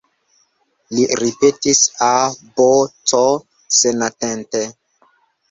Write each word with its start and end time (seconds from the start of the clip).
Li 0.95 1.03
ripetis, 1.23 1.81
A, 2.05 2.15
B, 2.57 2.65
C, 3.13 3.21
senatente. 3.83 4.65